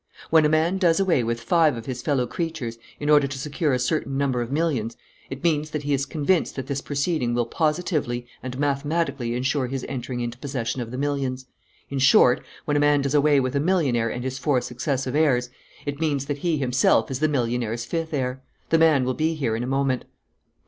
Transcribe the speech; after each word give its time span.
"When 0.31 0.45
a 0.45 0.49
man 0.49 0.79
does 0.79 0.99
away 0.99 1.23
with 1.23 1.39
five 1.39 1.77
of 1.77 1.85
his 1.85 2.01
fellow 2.01 2.25
creatures 2.25 2.79
in 2.99 3.07
order 3.07 3.27
to 3.27 3.37
secure 3.37 3.71
a 3.71 3.77
certain 3.77 4.17
number 4.17 4.41
of 4.41 4.51
millions, 4.51 4.97
it 5.29 5.43
means 5.43 5.69
that 5.69 5.83
he 5.83 5.93
is 5.93 6.07
convinced 6.07 6.55
that 6.55 6.65
this 6.65 6.81
proceeding 6.81 7.35
will 7.35 7.45
positively 7.45 8.25
and 8.41 8.57
mathematically 8.57 9.35
insure 9.35 9.67
his 9.67 9.85
entering 9.87 10.19
into 10.21 10.39
possession 10.39 10.81
of 10.81 10.89
the 10.89 10.97
millions. 10.97 11.45
In 11.91 11.99
short, 11.99 12.41
when 12.65 12.75
a 12.77 12.79
man 12.79 13.01
does 13.01 13.13
away 13.13 13.39
with 13.39 13.55
a 13.55 13.59
millionaire 13.59 14.09
and 14.09 14.23
his 14.23 14.39
four 14.39 14.59
successive 14.59 15.13
heirs, 15.15 15.51
it 15.85 15.99
means 16.01 16.25
that 16.25 16.39
he 16.39 16.57
himself 16.57 17.11
is 17.11 17.19
the 17.19 17.27
millionaire's 17.27 17.85
fifth 17.85 18.11
heir. 18.11 18.41
The 18.69 18.79
man 18.79 19.05
will 19.05 19.13
be 19.13 19.35
here 19.35 19.55
in 19.55 19.61
a 19.61 19.67
moment." 19.67 20.05